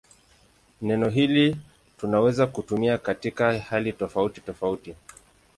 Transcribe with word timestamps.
Neno 0.81 1.09
hili 1.09 1.57
tunaweza 1.97 2.47
kutumia 2.47 2.97
katika 2.97 3.59
hali 3.59 3.93
tofautitofauti. 3.93 4.95